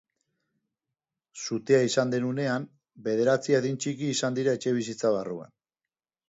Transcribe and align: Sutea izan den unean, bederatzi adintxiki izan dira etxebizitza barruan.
Sutea 1.41 1.81
izan 1.87 2.13
den 2.13 2.25
unean, 2.29 2.65
bederatzi 3.09 3.57
adintxiki 3.59 4.09
izan 4.15 4.41
dira 4.41 4.57
etxebizitza 4.61 5.15
barruan. 5.19 5.55